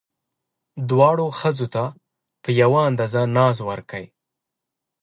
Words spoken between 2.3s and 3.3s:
په یوه اندازه